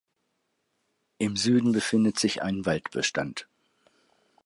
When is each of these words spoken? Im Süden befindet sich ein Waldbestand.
Im 1.19 1.35
Süden 1.37 1.73
befindet 1.73 2.17
sich 2.17 2.41
ein 2.41 2.65
Waldbestand. 2.65 3.47